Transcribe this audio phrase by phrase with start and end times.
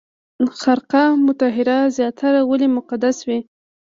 [0.59, 2.19] خرقه مطهره زیارت
[2.49, 3.39] ولې مقدس دی؟